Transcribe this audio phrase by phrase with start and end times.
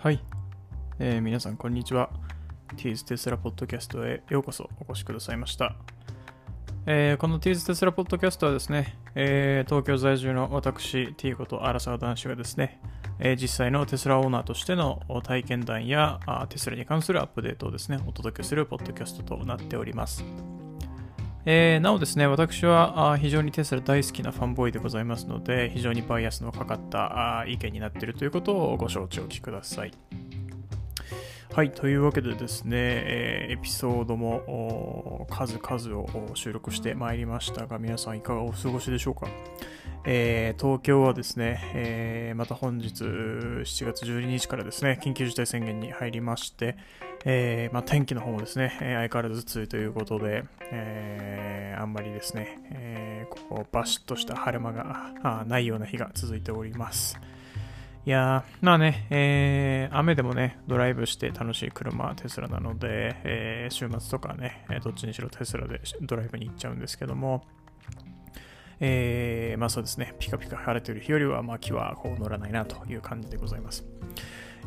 [0.00, 0.20] はい、
[1.00, 2.10] えー皆さんこんにちは。
[2.76, 5.74] ティーズテスラポッドキャストへようこそお越しくださいました。
[6.86, 12.80] えーこのティーズテスラポッドキャストはですね、えー東京在住の私、ティーこと荒沢男子がですね、
[13.18, 20.24] え実際のテスラオーナーとしての体験談やあテスラに関するアップデートをですね、お届けするポッドキャストとなっております。
[21.50, 29.92] えーなおですね、私はあ非常にテスラ大好きなファンボーイでございますので、非常にバイアスのかかったあ意見になっているということをご承知おきください。
[31.54, 39.26] はい、というわけでですね、えーエピソードも数々を収録してまいりましたが、皆さんいかがお過ごしでしょうか？
[40.10, 46.78] えー東京はですね、えーまた本日7月12日からですね、緊急事態宣言に入りまして、
[47.26, 57.20] えーまあ、天気の方もですね、え相変わらず梅雨ということで、えあんまりですね、えーこバシッとした晴れ間がないような日が続いております。
[58.06, 67.44] いやー、まあね、えー雨でもね、ドライブして楽しい車はテスラなので、えー週末とかね、どっちにしろテスラでドライブに行っちゃうんですけども、
[68.80, 73.86] えーまあそうですね、ピカピカ晴れてる日よりは、まあ気はこう乗らないなという感じでございます。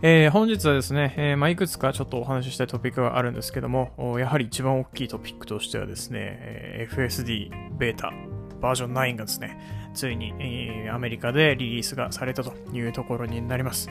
[0.04, 8.12] えー本日はですね、えーまあ、いくつかちょっとお話ししたいトピックがあるんですけども、やはり一番大きいトピックとしてはですね、えー FSD ベータ
[8.60, 9.60] バージョン9がですね、
[9.94, 13.90] ついに、えーアメリカでリリースがされたというところになります。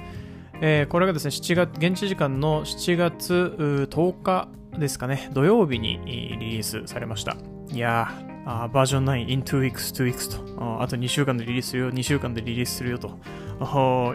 [0.60, 7.36] えーこれがですね、7月、現地時間の7月10日ですかね、土曜日にリリースされました。
[7.72, 13.16] いやー、あバージョン9 in 2 weeks, 2 weeks と、ああと2週間でリリースするよ、2週間でリリースするよと、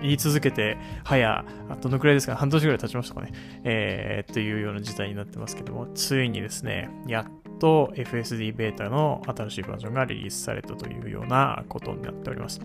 [0.02, 1.45] 言い続けて、早、あ
[1.81, 3.31] どのくらいですか、半年ぐらい経ちましたかね、
[3.63, 12.59] えー、というような事態になってますけども、ついにですね、やっと FSD ベータの新しいバージョンがリリースされたというようなことになっております。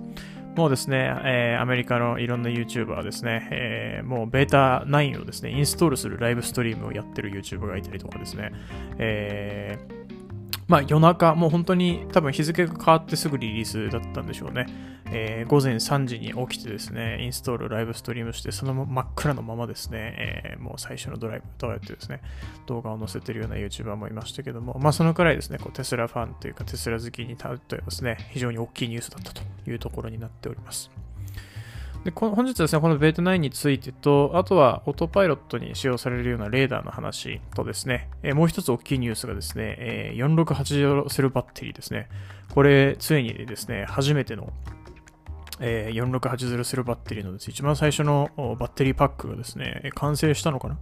[0.57, 8.51] もうですね、えーアメリカのいろんな YouTuber はですね、えーもうベータ9をですね、インストールするライブストリームをやってる YouTuber がいたりとかですね、
[8.99, 10.00] えー
[10.71, 14.67] まあ夜中、もう本当に多分日付が変わってすぐリリースだったんでしょうね。
[15.07, 22.23] えー午前3時に起きてですね、インストール、ライブストリームして、そのまま真っ暗のままですね、えーもう最初のドライブどうやってですね、
[22.67, 30.89] 動画を載せてるような YouTuber もいましたけども、まあそのくらいですね、こうテスラファンというかテスラ好きにとってはですね、非常に大きいニュースだったというところになっております。
[32.05, 42.09] で本日ですね、このベータ9についてと、あとはオートパイロットに使用されるようなレーダーの話とですね、えもう一つ大きいニュースがですね、えー4680セルバッテリーですね。
[42.55, 44.51] これ、ついにですね、初めての、
[45.61, 50.79] え4680セルバッテリーのです一番最初のバッテリーパックがですね、完成したのかな、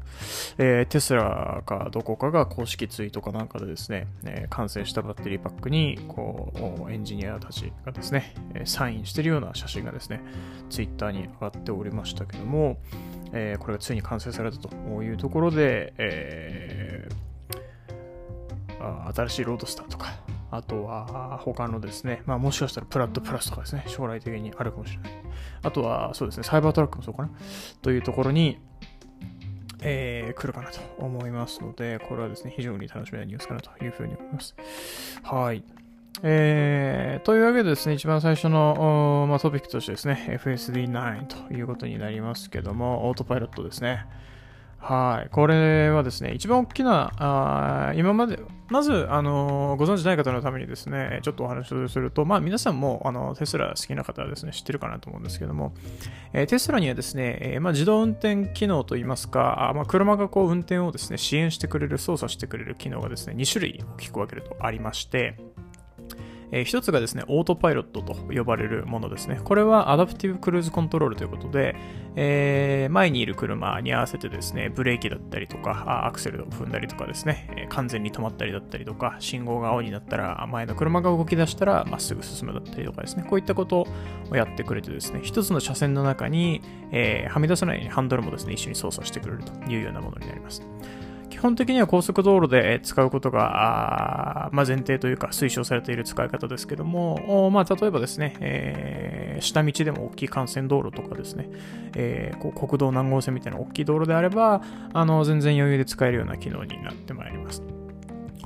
[0.58, 8.34] えーテスラかどこかが公式ツイートかなんかでですね、え完成したバッテリーパックに、こう、エンジニアたちがですね、
[8.64, 10.22] サインしてるような写真がですね、
[10.70, 12.78] ツイッターに上がっておりましたけども、
[13.32, 14.68] えーこれがついに完成されたと
[15.02, 17.18] いうところで、えー
[19.14, 20.14] 新しいロードスターとか、
[20.50, 25.12] あとは他のですね、まあもしかしたらプラットプラスとかですね、将来的にあるかもしれない。
[25.62, 27.30] あとはそうですね、サイバートラックもそうかな
[27.82, 28.58] というところに、
[29.82, 34.54] えー来るかなと思いますので、これはですね、非常に楽しみなニュースかなというふうに思います。
[35.22, 35.62] はい。
[36.22, 44.06] えー、というわけでですね、一番最初の、まあ、トピックとしてですね、FSD9 ということになりますけども、オートパイロットですね。
[44.78, 45.30] はい。
[45.30, 55.74] これはですね、一番大きな、あ今まで、まず、あのーご存知ない方のためにですね、ちょっとお話をすると、まあ皆さんも、あの、テスラ好きな方はですね、知ってるかなと思うんですけども、
[56.32, 65.36] えーテスラにはですね、えーまあ自動運転機能といいますか、あまあ車がこう運転をですね、支援してくれる、操作してくれる機能がですね、2種類大きく分けるとありまして、
[66.52, 69.40] えー一つがですね、オートパイロットと呼ばれるものですね。
[69.44, 71.76] これはアダプティブクルーズコントロールということで、
[72.16, 83.86] えー前にいる車に合わせてですね、ブレーキだったりとか、アクセルを踏んだりとかですね、えー完全に止まったりだったりとか、信号が青になったら、前の車が動き出したら、まっすぐ進むだったりとかですね、こういったこと
[84.30, 86.62] をやってくれてですね、一つの車線の中に、
[86.92, 90.62] えーはみ出さないようにハンドルもですね、一緒に操作してくれるというようなものになります。
[91.30, 101.48] 基本的には高速道路で使うことが、まあ、前提というか推奨されている使い方ですけども、まあ、例えばですね、えー下道でも大きい幹線道路とかですね、
[101.94, 107.77] えーこう国道何号線みたいな大きい道路であれば、あの全然余裕で使えるような機能になってまいります。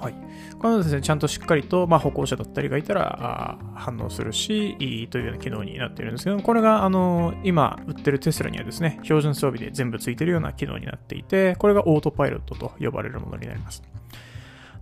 [0.03, 0.15] はい。
[0.59, 13.85] これはですね、ちゃんとしっかりと、まあ、歩行者だったりがいたら反応するし、いいというような機能になっているんですけど、これが、あの今売ってるテスラにはですね、標準装備で全部ついているような機能になっていて、これがオートパイロットと呼ばれるものになります。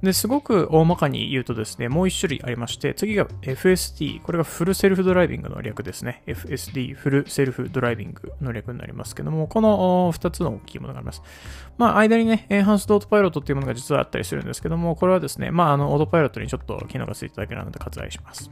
[0.03, 6.23] で、すごく大まかに言うとですね、もう一種類ありまして、次が FSD、これがフルセルフドライビングの略ですね。
[6.27, 11.23] FSD、フルセルフドライビングの略になりますけども、この2つの大きいものがあります。
[11.77, 18.51] まあ、間にね、エンハンスドオートパイロットっていうものが実はあったりするんですけども、これはですね、まあ、あの、オートパイロットにちょっと機能がついただけなので割愛します。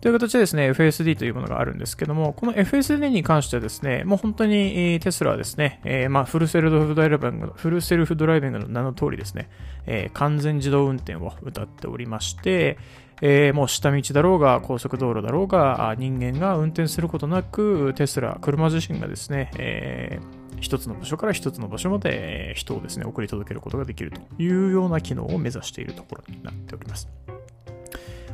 [0.00, 9.50] という形でですね、FSD というものがあるんですけども、この FSD に関してはですね、もう本当にテスラはですね、えー、まあフルセルフドライビング、フルセルフドライビングの名の通りですね、
[9.86, 12.78] えー、完全自動運転を謳っておりまして、
[13.20, 27.08] えー、もう下道だろうが高速道路だろうが人間が運転することなくテスラ、車自身がですね、えー、一つの場所から一つの場所まで人をですね、送り届けることができるというような機能を目指しているところになっております。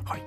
[0.04, 0.22] はい。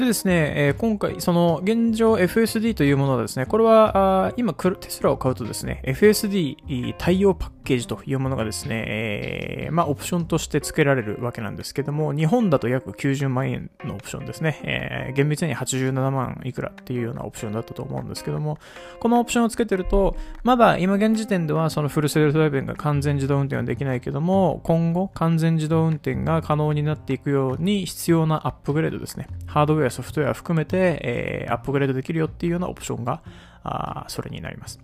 [0.00, 18.58] でですね、えー、今回、その現状 FSD というものはですね、これはあ今テスラを買うとですね、FSD 対応パッケージというものがですね、えー、まあ、オプションとして付けられるわけなんですけども、日本だと約90万円のオプションですね、えー、厳密に87万いくらっていうようなオプションだったと思うんですけども、
[18.98, 33.22] このオプションを付けてると、まだ今現時点ではそのフルセルフドライビングが完全自動運転はできないけども、今後完全自動運転が可能になっていくように必要なアップグレードですね、ハードウェア、ソフトウェア含めて、えー、アップグレードできるよっていうようなオプションが、
[33.62, 34.80] あそれになります。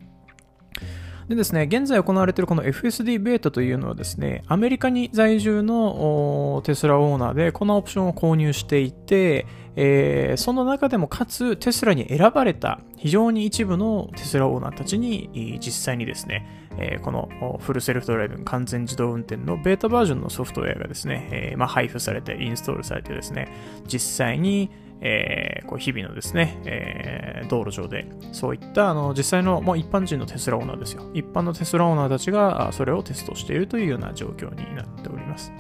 [1.29, 9.45] でですね、現在行われているこの FSD ベータというのはですね、アメリカに在住のテスラオーナーでこのオプションを購入していて、
[9.75, 23.49] えー、その中でもかつテスラに選ばれた非常に一部のテスラオーナーたちに実際にですね、えー、このフルセルフドライブ完全自動運転のベータバージョンのソフトウェアがですね、えー、まあ、配布されてインストールされてですね、
[23.87, 24.71] 実際に
[25.01, 31.11] えー、こう日々のですね、えー、道路上で、そういったあの実際のもう一般人のテスラオーナーですよ。
[31.15, 35.53] 一般のテスラオーナーたちがそれをテストしているというような状況になっております。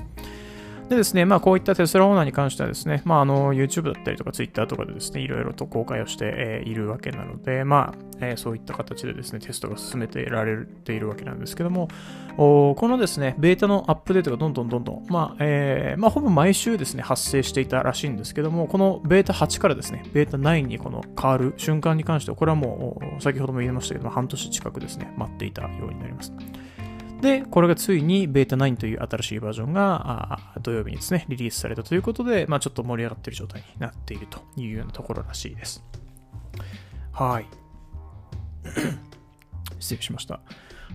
[0.88, 11.88] でですね、まあこういったテスラオーナーに関してはですね、まああの YouTube だったりとか Twitter とかでですね、いろいろと公開をして、いるわけなので、まあ、えー、そういった形でですね、テストが進めてられているわけなんですけども、
[12.37, 26.33] このですね、ベータのアップデートがどんどんどんどん、まあ、えー、まあほぼ毎週ですね、発生していたらしいんですけども、このベータ8からですね、ベータ9にこの変わる瞬間に関しては、これはもう先ほども言いましたけども、半年近くですね、待っていたようになります。
[27.20, 35.82] で、これがついに Beta9 という新しいバージョンが土曜日にですね、リリースされたということで、まあ、ちょっと盛り上がっている状態になっているというようなところらしいです。
[37.12, 37.46] はい。
[39.78, 40.40] 失礼しました。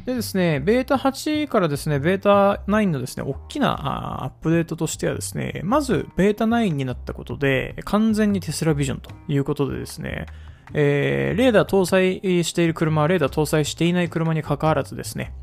[0.06, 10.26] でですね、ベータ8からですね、ベータ9のですね、大きなアップデートとしてはですね、まず、ベータ9になったことで、完全にテスラビジョンということでですね、
[10.74, 15.34] えー、レーダー搭載している車、レーダー搭載していない車に関わらずですね、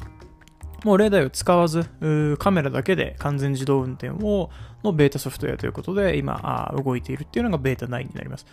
[0.84, 1.84] もうレーダーを使わず、
[2.38, 4.50] カメラだけで完全自動運転を
[4.84, 8.46] のベータソフトウェアということで、今、動いているっていうのがベータ9になります。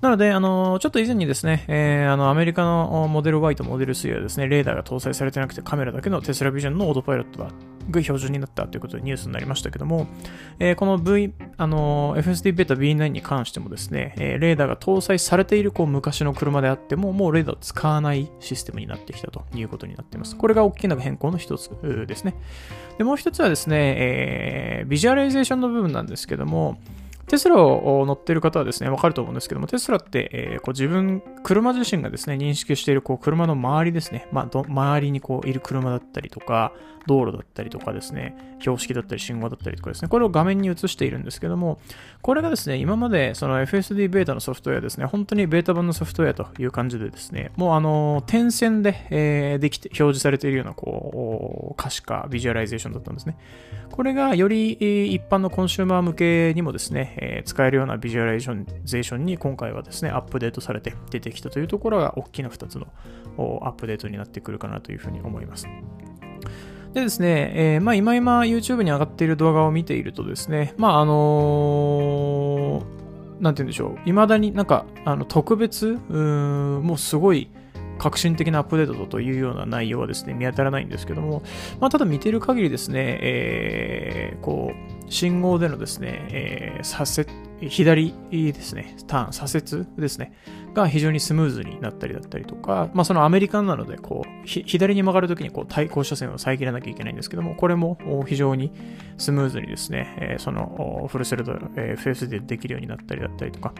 [0.00, 7.50] なので、あの、ちょっと以前にですね、えー、あの、アメリカのモデル Y とモデル3はですね、レーダーが搭載されてなくてカメラだけのテスラビジョンのオートパイロットだ
[7.90, 10.06] が標準になったということでニュースになりましたけども、
[10.58, 20.36] えー、この V、あの、FSD ベータ B9 に関してもですね、えー、レーダーが搭載されているこう昔の車であっても、もうレーダーを使わないシステムになってきたということになっています。
[20.36, 21.70] これが大きな変更の一つ
[22.06, 22.34] ですね。
[22.98, 26.78] で、もう一つはですね、えー、ビジュアライゼーションの部分なんですけども、
[27.28, 36.72] テスラを乗ってる方はですね、わかると思うんですけども、テスラって、えー、こう自分、車自身がですね、認識しているこう車の周りですね、まあ、周りにこういる車だったりとか、
[37.08, 41.80] 道路だったりとかですね、標識だったり信号だったりとかですね、これを画面に映しているんですけども、
[42.22, 53.36] これがですね、今までその FSD ベータのソフトウェアですね、本当にベータ版のソフトウェアという感じでですね、もうあの、点線で、えー、できて、表示されているようなこう、可視化、ビジュアライゼーションだったんですね。
[53.90, 54.72] これがより
[55.12, 62.86] 一般のコンシューマー向けにもですね、え、使えるようなビジュアライゼーションに今回はですね、アップデートされて出てきたというところが大きな2つの
[63.62, 65.68] アップデートになってくるかなというふうに思います。
[66.94, 77.50] でですね、えー、まあ今今 YouTube に上がっている動画を見ているとですね、まああのー、なんて言うんでしょう、未だになんか、あの、特別、もうすごい、
[77.98, 81.42] 革新的なアップデートというような内容はですね、見当たらないんですけども、
[81.80, 87.22] まあ、ただ見てる限りですね、えー、こう、信号でのですね、えー、左
[87.60, 90.32] 折、左ですね、ターン、左折ですね、
[90.78, 98.72] が非常にスムーズになったりだったりとか、まあ、そのアメリカンなので、こう、左に曲がるときにこう対向車線を遮らなきゃいけないんですけども、これも非常に
[99.18, 103.72] スムーズにですね、え、そのフルセルド、えー、フェイスでできるようになったりだったりとか、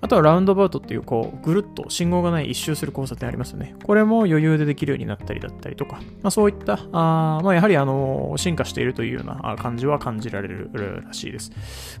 [0.00, 3.74] あとはラウンドバウトっていう、こう、ぐるっと信号がない一周する交差点ありますよね。
[3.82, 10.70] これも余裕でできるようになったりだったりとか、まあそういった、あまあやはりあの、進化しているというような感じは感じられる
[11.04, 11.50] らしいです。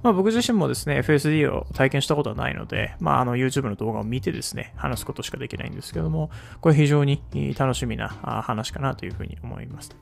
[0.02, 7.22] まあ僕自身もですね、FSD を体験したことはないので、まああの YouTube の動画を見てですね、話すことしかできないんですけども、これ非常に
[7.58, 9.96] 楽しみな話かなというふうに思います。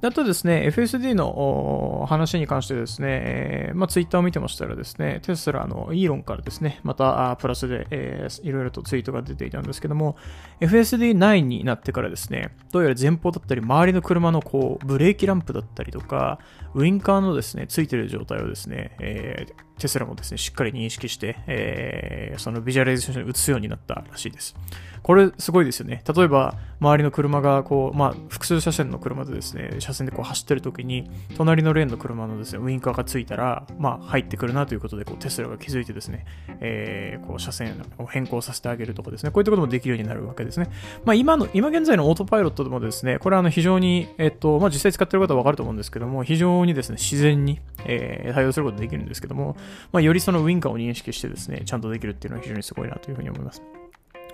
[0.00, 10.16] あとですね、FSD の話に関してですね、えー、まあ、ツイッターを見てましたらですね、テスラのイーロンからですね、またプラスで、えー、いろいろとツイートが出ていたんですけども、
[10.60, 16.38] FSD9 になってからですね、どうやら前方だったり、周りの車のこうブレーキランプだったりとか、
[16.76, 24.54] ウインカーのですね、ついてる状態をですね、えー、テスラもですね、しっかり認識して、えー、そのビジュアライゼーションに映すようになったらしいです。
[25.02, 26.02] これすごいですよね。
[26.14, 36.26] 例えば、周りの車がこう、まあ、複数車線の車でですね、車線でこう走ってる時に、隣のレーンの車のですね、ウインカーがついたら、まあ、入ってくるなということで、こう、テスラが気づいてですね、
[36.60, 40.68] えー、こう、車線を変更させてあげるとかですね、こういったこともできるようになるわけですね。
[41.04, 49.56] まあ、今の、今現在のオートパイロットでもですね、これはあの、非常に、えっと、まあ、実際使ってる方はわかると思うんですけども、非常にですね、自然に、えー、対応することができるんですけども、
[49.92, 53.62] まあ、よりそのウインカーを認識してですね、ちゃんとできるっていうのは非常にすごいなというふうに思います。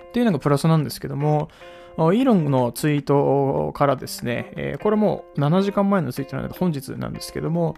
[0.08, 1.48] っていうのがプラスなんですけども、
[1.96, 7.76] イーロンのツイートからですね、え、これも7時間前のツイートなので本日なんですけども、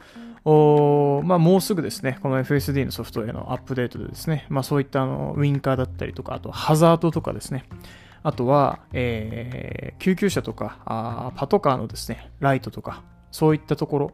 [1.24, 7.64] まあ、もうすぐですね、この FSD のソフトウェアのアップデートでですね、まあ、そういったあのウィンカーだったりとか、あとハザードとかですね、
[8.22, 14.12] あとは、えー、救急車とかあパトカーのですね、ライトとか、そういったところ、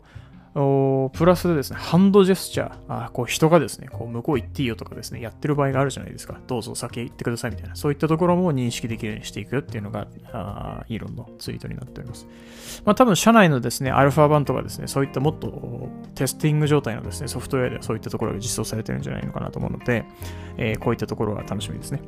[0.55, 6.39] プラスでですね、ハンドジェスチャー、あこう人がですね、こう向こう行っていいよとかですね、やってる場合があるじゃないですか。
[6.47, 7.75] どうぞ先行ってくださいみたいな。
[7.75, 12.27] そういったところも認識できるようにしていくっていうのが、あイーロンのツイートになっております。
[12.85, 20.05] まあ多分社内のですね、アルファ版とかですね、そういったもっとテスティング状態のですね、ソフトウェアではそういったところが実装されてるんじゃないのかなと思うので、
[20.59, 22.03] えー、こういったところが楽しみですね。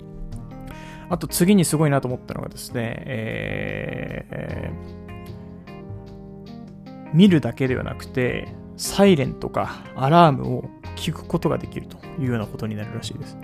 [1.09, 5.04] あと次にすごいなと思ったのがですね、えー
[7.15, 10.65] 見るだけではなくて、サイレンとかアラームを
[10.97, 13.37] 聞くことができるというようなことになるらしいです。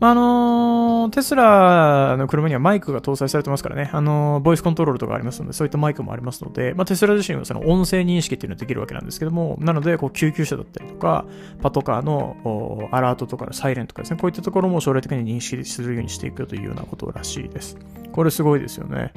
[0.00, 11.26] まあ、あのー、テスラの車にはマイクが搭載されてますからね、あのー、ボイスコントロールとかありますので、そういったマイクもありますので、まあ、テスラ自身はその音声認識っていうのができるわけなんですけども、なので、こう、救急車だったりとか、
[11.60, 17.76] パトカーのアラートとかサイレンとかですね、こういったところも将来的に認識するようにしていくというようなことらしいです。
[18.12, 19.12] これすごいですよね。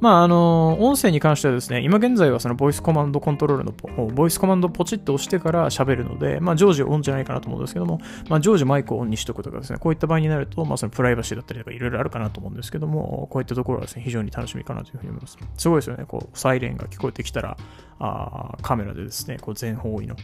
[0.00, 3.72] まあ、あの、音声に関してはですね、今現在はそのボイスコマンドコントロールの、
[4.12, 15.38] ボイスコマンドポチッと押してから喋るので、まあ、常時オンじゃないかなと思うんですけども、まあ、常時マイクをオンにしとくとかですね、こういった場合になると、まあ、そのプライバシーだったりとかいろいろあるかなと思うんですけども、こういったところはですね、非常に楽しみかなというふうに思います。
[15.56, 17.56] すごいですよね、こう、サイレンが聞こえてきたら、
[17.98, 20.16] あカメラでですね、こう全方位の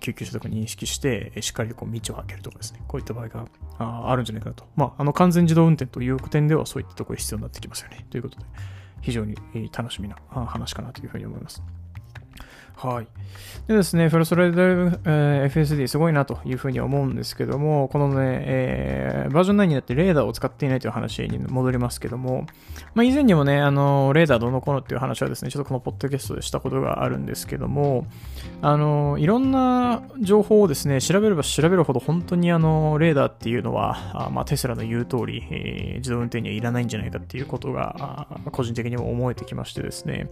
[0.00, 3.46] 救急車とか認識して、しっかりこう道を開けるとかですね、こういった場合が
[3.78, 4.64] あるんじゃないかなと。
[4.76, 8.06] まあ、あの完全自動運転という点ではそういったところ必要になってきますよね。
[8.10, 8.46] ということで、
[9.00, 9.36] 非常に
[9.76, 10.16] 楽しみな
[10.46, 11.62] 話かなというふうに思います。
[12.82, 13.06] はい。
[13.68, 14.62] でですね、フルストレード、
[15.04, 22.46] えー、FSD すごいなというふうに思うんですけども、このね、えー、バージョン9になってレーダーを使っていないという話に戻りますけども、
[22.94, 28.06] まあ、以前にもね、あの、レーダーどのこのっていう話はですね、ちょっとこのポッドキャストでしたことがあるんですけども、
[28.62, 40.28] あの、いろんな情報をですね、調べれば調べるほど本当にあの、レーダーっていうのは、あまあ、テスラの言う通り、えー、自動運転にはいらないんじゃないかっていうことが、個人的にも思えてきましてですね、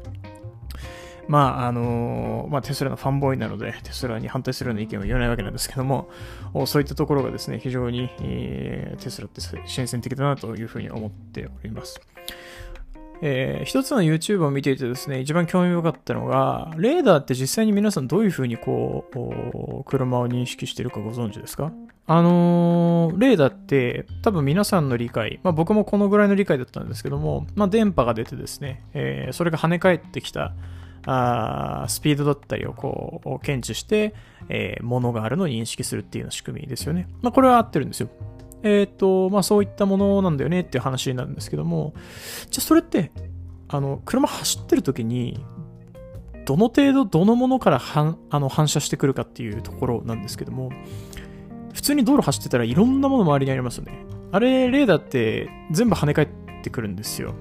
[1.29, 6.09] まあ、あのまあ、テスラのファンボーイなので、テスラに反対するような意見は言わないわけなんですけども、
[6.67, 12.01] そういったところがですね、非常に、えー、テスラって新鮮的だなというふうに思っております。
[13.23, 21.71] えー、一つの YouTube を見ていてですね、一番興味深かったのが、レーダーって実際に皆さんどういうふうにこう、車を認識しているかご存知ですか？
[22.07, 30.55] あのー、レーダーって多分皆さんの理解、まあ僕もこのぐらいの理解だったんですけども、まあ電波が出てですね、えー、それが跳ね返ってきた、
[31.07, 34.15] あスピードだったりをこう検知して、
[34.49, 37.09] えー、ものがあるのを認識するっていうような仕組みですよね。
[37.23, 38.11] まあ、これは合ってるんですよ。
[38.63, 41.95] えっ、ー、と、まあそういったものなんだよねっていう話になるんですけども、
[42.51, 43.11] じゃあそれって、
[43.69, 45.45] あの、車走ってる時に、
[46.45, 50.71] どの程度どのものから反あの反射してくるかっていうところなんですけども、
[51.73, 54.05] 普通に道路走ってたらいろんなもの周りにありますよね。
[54.33, 56.29] あれ、レーダーって全部跳ね返っ
[56.63, 57.35] てくるんですよ。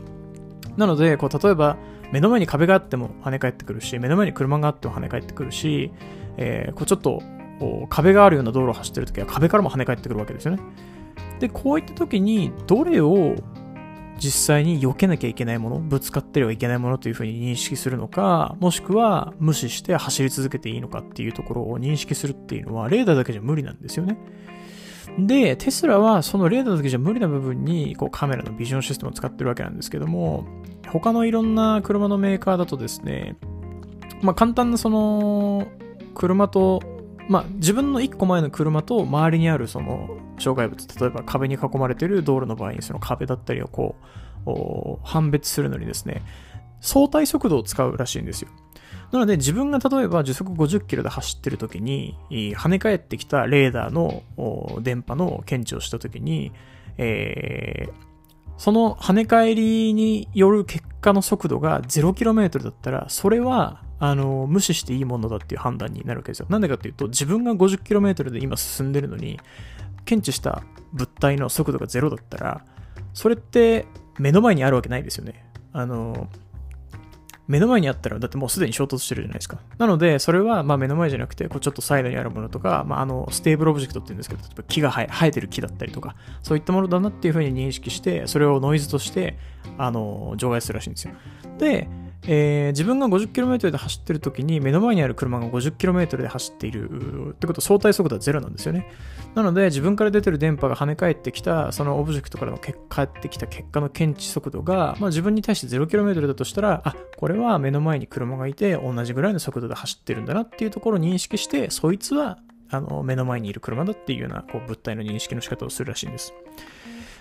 [0.77, 1.77] なので、こう、例えば、
[2.11, 5.91] 目の前に壁があっても跳ね返ってくるし、目の前に車があっても跳ね返ってくるし、
[6.37, 7.21] えー、こうちょっと
[7.89, 10.59] 壁があるような道路を走ってるときは壁からも跳ね返ってくるわけですよね。
[11.39, 13.35] で、こういった時に、どれを
[14.17, 24.17] 実際に避けなきゃいけないもの、ぶつかってはいけないものというふうに認識するのか、もしくは無視して走り続けていいのかっていうところを認識するっていうのは、レーダーだけじゃ無理なんですよね。
[25.17, 30.45] で、テスラはそのレーダーだけじゃ無理な部分にこうカメラのビジョンシステムを使ってるわけなんですけども、
[30.91, 33.35] 他のいろんな車のメーカーだとですね、
[34.21, 35.67] まあ簡単なその
[36.15, 36.81] 車と、
[37.27, 43.95] まあ自分の1個前の車と周りにあるその障害物、例えば壁に囲まれている道路の場合にその壁だったりをこ
[44.45, 46.23] う判別するのにですね、
[46.81, 48.49] 相対速度を使うらしいんですよ。
[49.11, 54.23] なので自分が例えば時速50キロで走ってる時に跳ね返ってきたレーダーの
[54.81, 56.51] 電波の検知をした時に、
[56.97, 58.08] えー、
[58.59, 66.45] その跳ね返りによる結果の速度が 0km だったらそれはあの無視していいものだっていう判断になるわけですよ。
[66.49, 69.39] なんでかっていうと自分が 50km で今進んでるのに
[70.03, 70.61] 検知した
[70.91, 72.65] 物体の速度が0だったら
[73.13, 73.85] それって
[74.17, 75.45] 目の前にあるわけないですよね。
[75.71, 76.27] あの
[77.49, 79.57] 目の前にあったら、だってもうすでに衝突してるじゃないですか。
[79.79, 89.35] なので、それは、まあ目の前じゃなくて、こうちょっとサイドにあるものとか、まああの、 stable object って言うんですけど、例えば木が生えてる木だったりとか、そういったものだなっていうふうに認識して、それをノイズとして、
[89.79, 91.15] あの、除外するらしいんですよ。
[91.57, 91.89] で、
[92.27, 98.91] えー、自分が 50km で走ってる時に目の前にある車が 50km で走っているってこと相対速度はゼロなんですよね。
[99.35, 112.39] なので自分から出てる電波が跳ね返ってきたそのオブジェクトからの返ってきた結果の検知速度が、まあ、自分に対して 0km だとしたらあこれは目の前に車がいて同じぐらいの速度で走ってるんだなっていうところを認識してそいつは
[112.71, 116.33] あの目の前にいる車だっていうようなこう物体の認識の仕方をするらしいんです。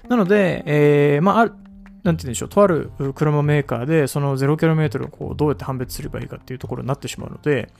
[0.08, 1.52] なので、えー、まあ、ある、
[2.04, 7.72] なんて言うんでしょう、とある車メーカーで、その 0km をこうどうやって判別すればいいかっていうところになってしまうので、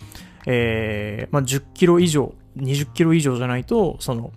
[0.46, 4.32] えー、まあ、10キロ以上、20キロ以上じゃないと、その、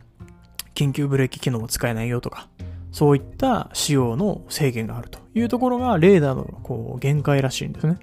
[0.75, 2.47] 緊急ブレーキ機能を使えないよとか、
[2.91, 7.97] そういった仕様の制限があるというところが、レーダーのこう限界らしいんですね。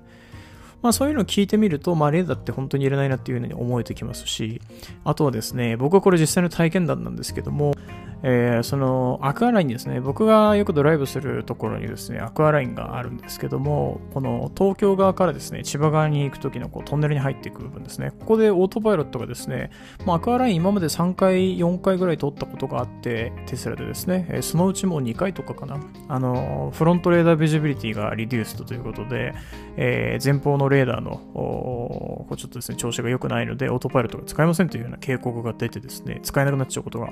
[0.80, 4.60] まあそういうのを聞いてみると、まあレーダーって本当に入れないなっていうふうに思えてきますし、
[5.04, 7.74] あとはですね、僕はこれ実際の体験談なんですけども、
[8.22, 19.70] えー、そのアクアラインですね、僕がよくドライブするところにですね、アクアラインがあるんですけども、この東京側からですね、千葉側に行く時のこうトンネルに入っていく部分ですね、ここでオートパイロットがですね、
[20.04, 29.34] まあ、アクアライン今まで3回、4回ぐらい通ったことがあって、テスラでですね、えー、そのうちもう2回とかかな、あの、フロントレーダービジビリティがリデューストということで、
[29.76, 37.10] えー、前方のレーダーのこうちょっとですね、調子が良くないので、オートパイロットが使えませんというような警告が出てですね、使えなくなっちゃうことが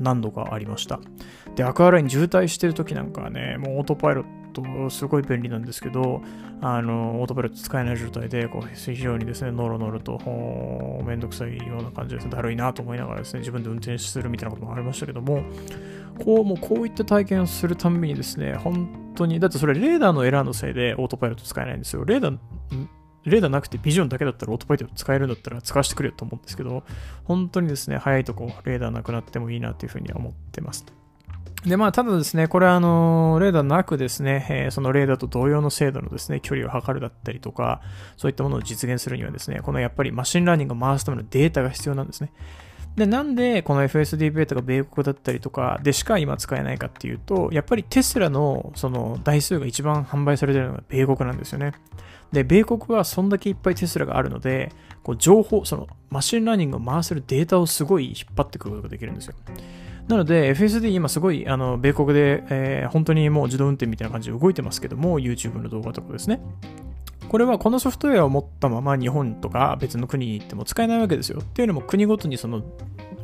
[0.00, 1.00] 何度かありました。
[1.56, 6.22] で、アクアライン渋滞してる時なんかはね、もうオートパイロットすごい便利なんですけど、
[6.60, 10.18] あの、オートパイロット使えない状態で、こう、非常にですね、ノロノロと、
[11.06, 12.28] めんどくさいような感じです。
[12.28, 15.42] だるいなと思いながらですね、自分で運転するみたいなこともありましたけども、
[16.24, 22.04] こう、もうこういった体験をするたびにですね、本当に、だってそれレーダーのエラーのせいでオートパイロット使えないんですよ。
[22.04, 22.38] レーダー、
[23.24, 26.82] レーダーなくてビジョンだけだったらオートパイロット使えるんだったら使わせてくれよと思うんですけど、
[27.24, 30.86] 本当にですね、早いとこレーダーなくなってもいいなというふうに思ってます。
[31.64, 37.80] で、まあ、ただですね、これはあの、レーダーなくですね、えー、そのレーダーと同様の精度のですね、距離を測るだったりとか、
[38.16, 42.32] そういったものを実現するにはですね、このやっぱり machine learning を回すためのデータが必要なんですね。
[42.94, 51.72] で、なんでこの FSD ベータが米国だったりとかでしか今使えないかっていうと、やっぱりテスラのその台数が一番販売されてるのが米国なんですよね。
[52.32, 59.34] で、米国はそんだけいっぱいテスラがあるので、こう情報、その machine learning を回せるデータをすごい引っ張ってくることができるんですよ。
[60.08, 66.40] なので、FSD 今すごい、あの、米国で、えー、本当にもう自動運転みたいな感じで動いてますけども、YouTube の動画とかですね。
[67.28, 71.40] これはこのソフトウェアを持ったまま日本とか別の国に行っても使えないわけですよ。
[71.42, 72.62] っていうのも国ごとにその、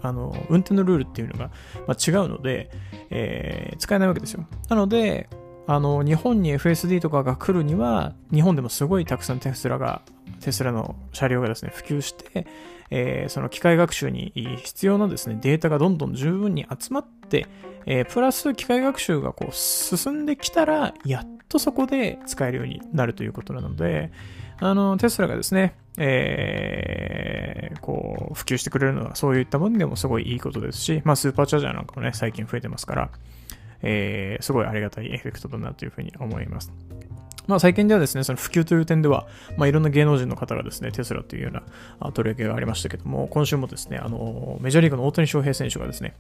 [0.03, 1.51] あの、運転のルールっていうのが、
[1.87, 2.71] ま、違うので、
[3.09, 4.47] えー、使えないわけですよ。
[4.69, 5.29] なので、
[5.67, 10.03] あの、日本に FSD とかが来るには、日本でもすごいたくさんテスラが、
[10.41, 12.47] テスラの車両がですね、普及して、
[12.91, 17.47] えー、その機械学習に必要なですね、データがどんどん十分に集まって、
[17.87, 24.13] えー、プラス機械学習がこう進んできたら、やっとそこで使えるようになるということなので、
[24.61, 33.11] あの、テスラがですね、えー、こう、普及してくれるのはそういったものでもすごいいいことですし、まあ、スーパーチャージャーなんかもね、最近増えてますから、
[33.85, 36.73] えー、すごいありがたいエフェクトだなというふうに思います。
[37.47, 39.27] まあ最近ではですね、その普及という点では、
[39.59, 41.53] まあいろんな芸能人の方がですね、テスラというよう
[42.05, 46.15] な取り上げがありましたけども、今週もですね、あの、メジャーリーグの大谷翔平選手がですね、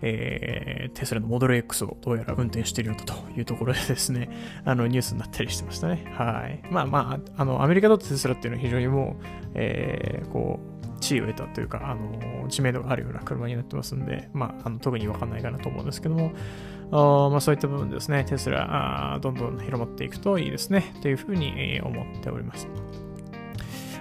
[0.00, 4.30] えー、テスラのモデル X をどうやら運転しているよというところでですね、
[4.64, 6.04] あの、ニュースになったりしてましたね。
[6.16, 6.62] はい。
[6.70, 16.32] まあまあ、あの、アメリカだとテスラっていうのは非常にもう、えー、こう、地位を得たというか、あの知名度があるような車になってますんで、まあ、あの特にわかんないかなと思うんですけども、
[16.90, 22.68] まあ、そういった部分ですね、テスラ、どんどん広まっていくといいですね、というふうに思っております。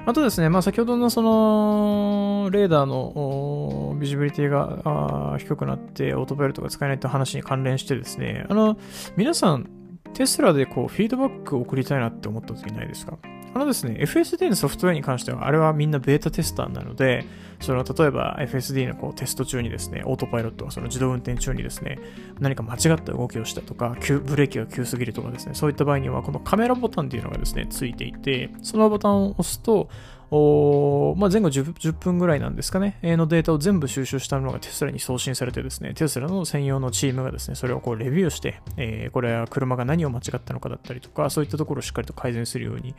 [0.06, 8.78] あとですね、まあ、先ほどのそのレーダーのビジビリティが低くなってオートパイロットが使えないという話に関連してですね、あの、
[9.17, 9.69] 皆さん、
[10.15, 13.19] テスラでこうフィードバックを送りたいなって思った時ないですか？
[13.53, 17.25] あのですね、FSD のソフトウェアに関しては、あれはみんなベータテスターなので、
[17.59, 21.99] その例えば FSD のこうテスト中にですね、オートパイロットはその自動運転中にですね、
[22.39, 29.89] 何か間違った動きをしたとか、ブレーキが急すぎるとかですね、そういった場合には、このカメラボタンっていうのがですね、ついていて、そのボタンを押すと、
[30.31, 42.93] まあ、前後 10, 10, 分ぐらいなんですかね、のデータを全部収集したものがテスラに送信されてですね、テスラの専用のチームがですね、それをこうレビューして、えー、これは車が何を間違ったのかだったりとか、そういったところをしっかりと改善するようにっ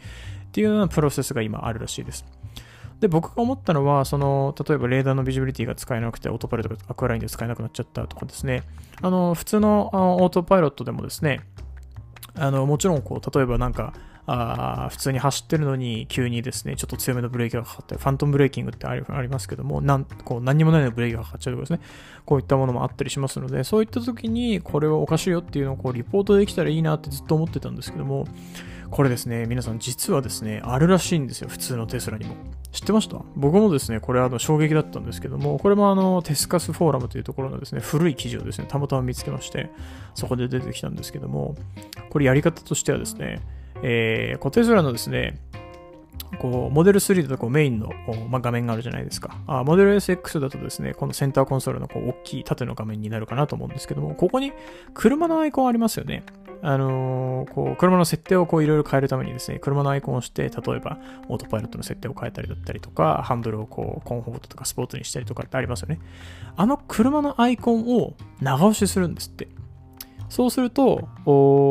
[0.51, 2.25] ていうようなプロセスが今あるらしいです。
[2.99, 8.65] で、僕が思ったのは、その、例えばレーダーのビジビリティが使えなくて、オートパイロットがアクアラインで使えなくなっちゃったとかですね、
[9.01, 11.41] あの、普通のオートパイロットでもですね、
[12.35, 13.95] あの、もちろん、こう、例えばなんか、
[14.33, 21.81] あ普通に走ってるのに急にですね、ちょっと強めのブレーキがかかったり、ファントムブレーキングってありますけども、なんこう何にもないのブレーキがかかっちゃうとかですね、
[22.25, 28.27] こういったものもあったりしますので、そういった時にこれはおかしいよっていうのをこうリポートできたらいいなってずっと思ってたんですけども、
[28.91, 32.35] これですね、皆さん実はですね、あるらしいんですよ、普通のテスラにも。
[32.73, 33.21] 知ってました？
[33.35, 39.71] 僕もですね、これあの衝撃だったんですけども、これもあのテスカスフォーラムというところのですね、古い記事をですね、たまたま見つけまして、
[40.15, 41.57] そこで出てきたんですけども、
[42.11, 43.41] これやり方としてはですね、
[43.83, 45.41] えー、こうテスラのですね、
[46.39, 47.91] こうモデル3だとこうメインの、
[48.29, 49.65] まあ、画面があるじゃないですかあ。
[49.65, 54.53] モデル SX だとですね、このセンターコンソールのこう大きい縦の画面になるかなと思うんですけども、ここに
[54.95, 56.23] 車のアイコンありますよね。
[56.63, 66.01] あのー、こう車の設定をこういろいろ変えるためにですね、車のアイコンをして、例えばオートパイロットの設定を変えたりだったりとか、ハンドルをこうコンフォートとかスポーツにしたりとかってありますよね。
[66.57, 69.49] あの車のアイコンを長押しするんですって。
[70.31, 71.09] そうすると、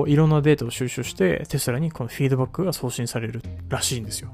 [0.07, 4.31] いろんなデータを収集して、テスラにこのフィードバックが送信されるらしいんですよ。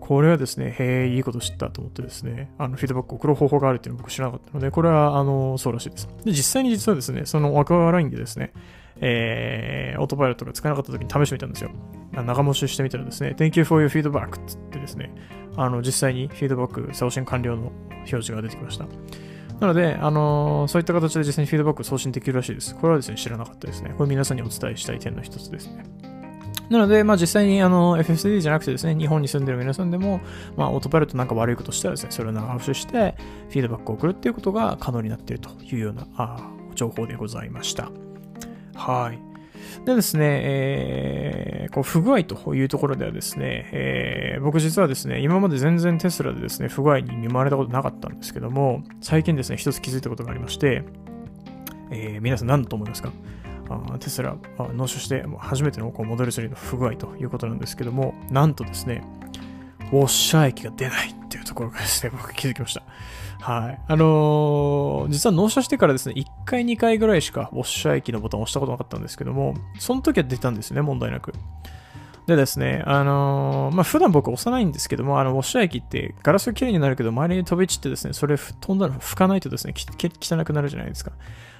[0.00, 6.08] これはですね、へえ、いいこと知ったと思ってですね、あのフィードバックを送る方法があるっていうのを僕知らなかったので、これはあのそうらしいです。
[6.24, 8.52] で、実際に実はですね、そのアクアラインでですね、
[9.00, 11.70] えー、オートパイロットが使えなかった時に試してみたんですよ。
[12.12, 15.14] 長持ししてみたらですね、Thank you for your feedback っつってですね、
[15.56, 18.86] あの実際にフィードバック送信完了の表示が出てきました。
[19.60, 22.74] なので、あのー、そういった形で実際にフィードバックを送信できるらしいです。
[22.76, 23.92] これはですね、知らなかったですね。
[23.96, 25.84] これ皆さんにお伝えしたい点の一つですね。
[26.70, 30.20] なので、まあ、実際にあの FSD じゃなくてですね、日本に住んでる皆さんでも、
[30.56, 33.14] まあ、オートパイロットなんか悪いことしたらですね、それを長押しして、
[33.48, 37.90] フィードバックを送るっていうことが可能になっているというようなあ情報でございました。
[38.74, 39.27] はい。
[39.84, 50.84] でですね、えー、こう不具合というところではですね、えー、僕実はですね、今まで全然テスラでですね、不具合に見舞われたことなかったんですけども、最近ですね、一つ気づいたことがありまして、
[51.90, 53.12] えー、皆さん何だと思いますか？
[53.70, 54.34] あテスラ
[54.74, 59.04] 納車して初めてのこうモデル3の不具合ということなんですけども、なんとですね、
[59.92, 62.82] ウォッシャー液が出ないっていうところがですね、僕気づきました。
[63.40, 63.80] はい。
[63.86, 71.32] あのー、実は納車してからですね、1回2回ぐらいしかウォッシャー液のボタンを押したことなかったんですけども、その時は出たんですね、問題なく。
[72.26, 81.12] でですね、あのー、まあ、普段僕押さないんですけども、あの、ウォッシャー液ってガラスが綺麗になるけど、周りに飛び散ってですね、それ飛んだの拭かないとですね、汚くなるじゃないですか。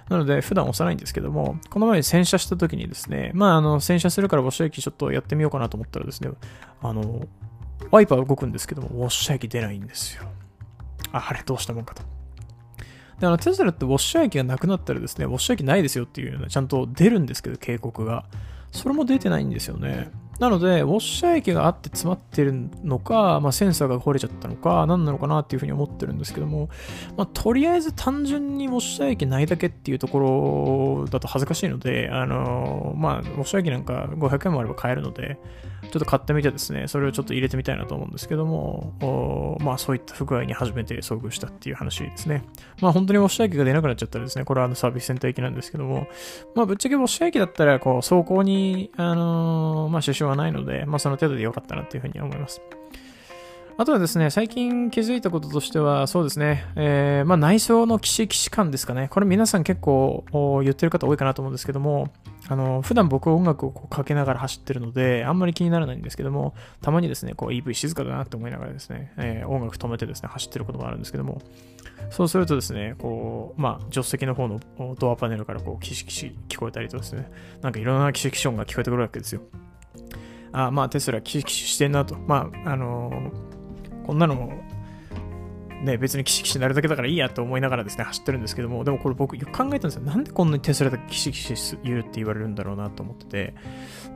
[0.09, 6.31] なので、普段押さないんですけども、この前に洗車した時にですね、まあ、あの、洗車するからウォッシャー液ちょっとやってみようかなと思ったらですね、
[6.83, 7.26] あの、
[7.90, 10.24] ワイパー動くんですけども、ウォッシャー液出ないんですよ。
[11.12, 12.03] あ、れどうしたもんかと。
[13.20, 18.24] で、あの、テスラってウォッシャー液がなくなったらですね、ウォッシャー液ないですよっていうのはちゃんと出るんですけど、警告が。
[18.70, 20.11] それも出てないんですよね。
[20.38, 22.53] なので、ウォッシャー液があって詰まってる
[22.85, 26.68] のか、まあ、センサーが壊れちゃったのか、何なのかなっていうふうに思ってるんですけども、
[27.16, 35.38] まあ、とりあえず単純にウォッシャー液ないだけっていうところだと恥ずかしいので、あのー、まあ、ウォッシャー液なんか500円もあれば買えるので、
[35.83, 42.44] ちょっと買ってみてですね、それをちょっと入れてみたいなと思うんですけども、まあ、そういった不具合に初めて遭遇したっていう話ですね。
[42.81, 46.07] まあ、本当にウォッシャー液が出なくなっちゃったらですね、これはあのサービスセンター液なんですけども、
[46.55, 52.60] まあ、ぶっちゃけウォッシャー液だったら、こう、走行に、あのー、まあ、支障はないので、まあ、その程度で良かったなというふうに思います。
[53.80, 59.06] あとはですね、最近気づいたこととしては、そうですね、えー、まあ、内装の騎士騎士感ですかね。
[59.08, 60.24] これ皆さん結構
[60.64, 62.10] 言ってる方多いかなと思うんですけども、
[62.48, 71.40] あの、普段僕音楽をこうかけながら走ってるので、あんまり気にならないんですけども、たまにですね、こう EV 静かだなって思いながらですね、えー、音楽止めてですね、走ってることもあるんですけども、
[72.10, 74.58] そうするとですね、こう、まあ、助手席の方の
[74.98, 77.30] ドアパネルからこう、キシキシ聞こえたりとですね、
[77.62, 79.42] なんかいろんなキシキシ音が聞こえてくるわけですよ。
[80.52, 82.16] あまあテスラキシキシしてんなと。
[82.26, 84.52] まあ、あのー、こんなのも
[85.82, 90.02] ね、別にキシキシになるだけだからいいやと思いながらですね、走ってるんですけども、でもこれ僕よく考えたんですよ。
[90.02, 93.54] なんでこんなにテスラでキシキシ言うって言われるんだろうなと思ってて。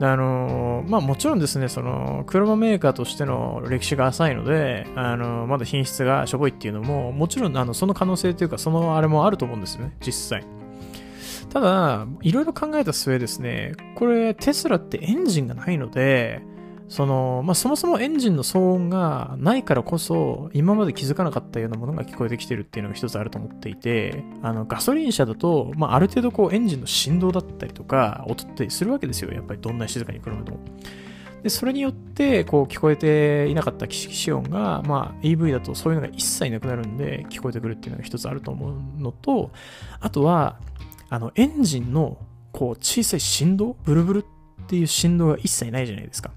[0.01, 10.62] あのー、まあもちろんですね、その、車メーカーとしての歴史が浅いので、あのー、まだ品質がしょぼいっていうのも、もちろん、あの、その可能性というか、そのあれもあると思うんですよね、実際。
[11.53, 16.41] ただ、いろいろ考えた末ですね、これ、テスラってエンジンがないので、
[16.89, 29.31] その、まあ、そもそもエンジンの騒音がないからこそ、今まで気づかなかったようなものが聞こえてきてるっていうのが一つあると思っていて、あの、ガソリン車だと、まあ、ある程度こう、エンジンの振動だったりとか、音ってするわけですよ。
[29.31, 30.59] やっぱりどんなに静かに車でも。
[31.43, 39.51] で、それによって、こう、聞こえていなかったキシキシ音が、まあ、EV だとそういうのが一切なくなるんで、聞こえてくるっていうのが一つあると思うのと、
[40.01, 40.57] あとは、
[41.13, 42.17] あの、エンジンの、
[42.53, 46.31] こう、小さい振動ブルブルっていう振動が一切ないじゃないですか。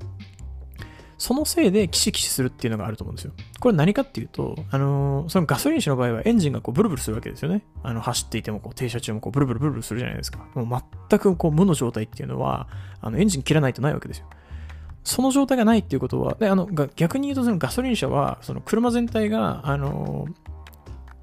[1.18, 3.32] そのせいでキシキシするっていうのがあると思うんですよ。
[3.62, 7.64] これ何かっていうと、あの、そのガソリン車の場合はエンジンがこうブルブルするわけですよね。
[7.84, 10.46] あの、走っていてもこう停車中もこうブルブルブルブルするじゃないですか。
[10.56, 12.68] もう全くこう無の状態っていうのは、
[13.00, 14.26] あの、エンジン切らないとないわけですよ。
[15.06, 20.28] その状態がないっていうことは、で、あの、逆に言うとそのガソリン車は、その車全体が、あの、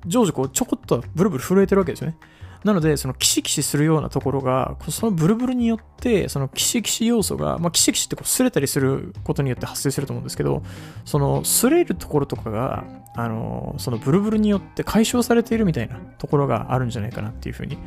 [0.07, 2.17] 常時こうちょこっとブルブル震えてるわけですよね。
[2.65, 10.63] なので、そのキシキシするようなところが、そのブルブルによって、そのキシキシ要素が、まあ、キシキシってこう擦れたりすることによって発生すると思うんですけど、
[11.05, 12.85] その擦れるところとかが、
[13.17, 17.79] あの、そのブルブルによって解消されているみたいなところがあるんじゃないかなっていうふうに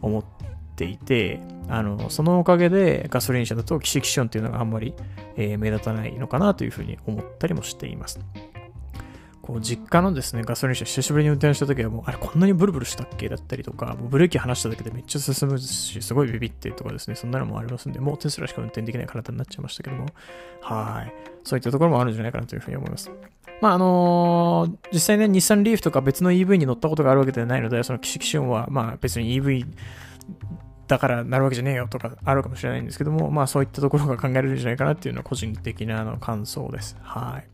[0.00, 0.24] 思っ
[0.76, 4.94] ていて、あの、そのおかげでガソリン車だとキシキシ音っていうのがあんまり、
[5.36, 8.20] えー、目立たないのかなというふうに思ったりもしています。
[9.42, 20.06] こう実家のですね、ガソリン車久しぶりに運転した時はもう、あれこんなにブルブルしたっけだったりとか、もうブレーキ離しただけでめっちゃ進むし、すごいビビってとかですね、そんなのもありますんで、もうテスラしか運転できない体になっちゃいましたけども、
[20.60, 21.12] はい。
[21.42, 23.10] そういったところもあるんじゃないかなというふうに思います。
[23.60, 29.66] まあ、あのー、実際ね、日産リーフとか別の EV に乗ったことがあるわけではないので、そのキシキシ音は、まあ別に EV
[30.86, 36.96] だからなるわけじゃねえよとかあるかもしれないんですけども、まあそういったところが考えられるんじゃないかなっていうのは個人的なあの感想です。
[37.00, 37.48] はい。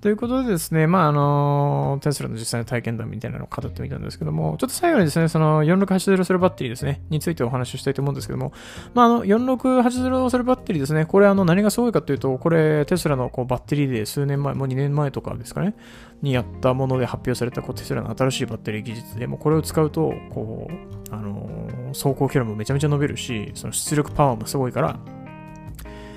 [0.00, 8.54] ということでですね、まあ、あの、テスラの実際の体験談みたいなのを語ってみたんですけども、ちょっと最後にですね、その4680セルバッテリーですね、についてお話ししたいと思うんですけども、
[8.94, 15.74] まあ、あの、4680セルバッテリーですね、これあの、何がすごいかというと、これ、テスラのこうバッテリーで数年前、もう2年前とかですかね、
[16.22, 21.46] にやったもので発表されたこうテスラの新しいバッテリー技術で、もうこれを使うと、こう、あの、
[21.88, 24.98] 走行距離もめちゃめちゃ伸びるし、その出力パワーもすごいから、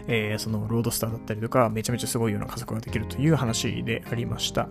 [0.07, 4.67] えー、そのロードスターだったりとか、めちゃめちゃすごいような加速ができるという話でありました。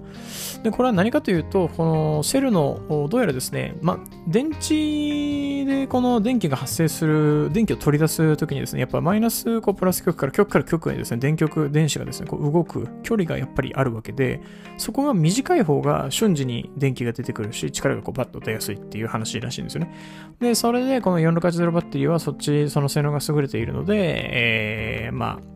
[0.63, 14.41] で、これは何かというと、このセルの、どうやらですね、ま、電池でこの電気が発生する、電気を取り出すときにですね、やっぱマイナスこうプラス極から極から極へですね、電極、電子がですね、こう動く距離がやっぱりあるわけで、
[14.77, 19.95] そこが短い方が瞬時に電気が出てくるし、力がこうバッと出やすいっていう話らしいんですよね。
[20.41, 25.53] で、それでこの4680バッテリーはそっち、その性能が優れているので、えー、ま、まあ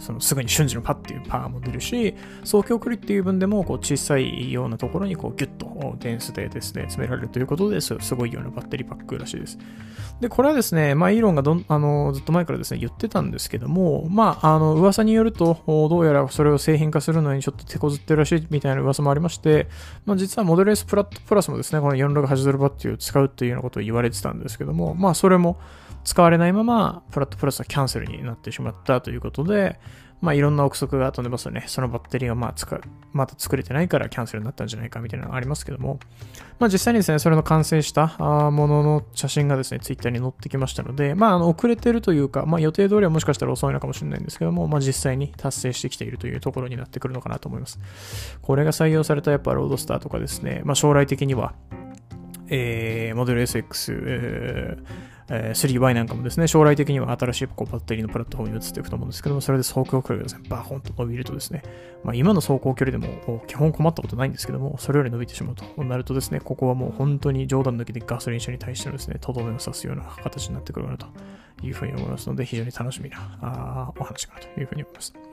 [0.00, 9.58] そのすぐに瞬時のパッっていうパワーも出るし、走行距離っていう分でもこう小さいようなところにこうギュッと電スでですね、詰められるということですすごいようなバッテリーパックらしいです。
[10.20, 19.68] で、これはですね、まあ、イーロンがどあのずっと前からですね、言ってたんですけども、まあ、あの、噂によると、どうやらそれを製品化するのにちょっと手こずってるらしいみたいな噂もありまして、
[20.06, 25.60] まあ、実はモデル S プラットプラスもですね、この4680バッテリーを使うっていうようなことを言われてたんですけども、まあ、それも
[26.04, 29.78] 使われないまま、プラットプラスはキャンセルになってしまったということで、
[30.20, 31.64] まあいろんな憶測が飛んでますよね。
[31.66, 32.80] そのバッテリーがまあ使う、
[33.12, 35.98] また作れてないからキャンセルになったんじゃないかみたいなのがありますけども、
[36.58, 38.18] まあ実際にですね、それの完成した
[38.50, 47.78] ものの写真がですね、ツイッターに載ってきましたので、まああの遅れてるというか、まあ予定通りはもしかしたら遅いのかもしれないんですけども、まあ実際に達成してきているというところになってくるのかなと思います。
[48.42, 51.54] これが採用されたやっぱロードスターとかですね、まあ将来的には、
[52.48, 61.62] えー、モデル SX、えーえー、3Y なんかもですね、将来的には新しいこうバッテリーのプラットフォームに移っていくと思うんですけども、それで走行距離がですね、バーンと伸びるとですね、
[62.02, 71.06] まあ、今の走行距離でも基本困ったことないんですけども、それより伸びてしまうとなるとですね、ここはもう本当に冗談抜きでガソリン車に対してのですね、とどめを刺すような形になってくるかなと
[71.62, 75.29] いうふうに思いますので、非常に楽しみなあお話かなというふうに思います。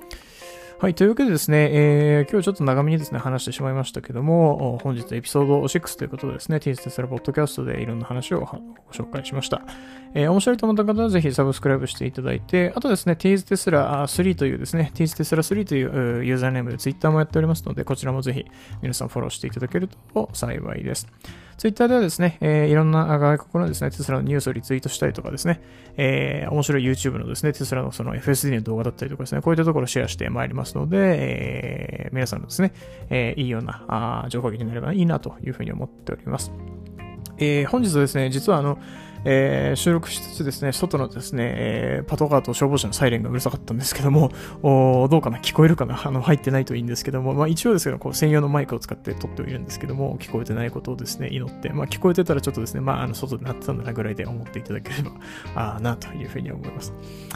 [0.80, 0.94] はい。
[0.94, 8.46] というわけでですね、えー、今日ちょっと長めにですね、話してしまいましたけども、本日エピソード6ということでですね、ティーズテスラポッドキャストでいろんな話をご
[8.92, 9.64] 紹介しました。
[10.14, 18.46] えー、面白いと思った方はぜひサブスクライブしていただいて、あとですね、ティーズテスラ3というですね、ティーズテスラ3というユーザーネームで Twitter もやっておりますので、こちらもぜひ
[18.84, 21.08] 皆さんフォローしていただけると幸いです。
[21.58, 25.60] ツイッターではですね、えー、いろんな外国のですね、テスラのニュースをリツイートしたりとかですね、
[25.98, 32.74] えー、面白い YouTube のですね、テスラのその FSD の動画だったりとかですね、こういったところをシェアしてまいりますので、えー、皆さんのですね、
[33.10, 36.52] えー、いいようなあ情報源になればいいなというふうに思っております。
[37.40, 38.78] えー、本日はですね、実はあの、
[39.26, 44.32] えー、収録しつつですね、外のですね、えー、パトカーと消防車のサイレンがうるさかったんですけども、
[44.64, 55.12] おどうかな聞こえるかなあの、入ってないといいんですけども、まあ一応ですけど、こう専用のマイクを使って撮ってはいるんですけども、聞こえてないことをですね、祈って、まあ聞こえてたらちょっとですね、まああの、外で鳴ってたんだなぐらいで思っていただければ、
[55.56, 56.94] ああなというふうに思います。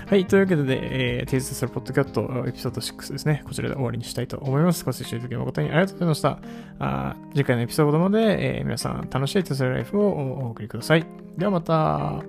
[0.07, 4.83] はい、というわけで、えー、テイズするポッドキャットエピソード6ですね、こちらで終わりにしたいと思います。
[4.85, 6.39] ご清聴いただき誠にありがとうございました。
[6.79, 11.05] あ次回のエピソードまで、えー、皆さん楽しいテスラライフをお送りください。
[11.37, 11.70] ではまた。
[11.71, 12.19] 啊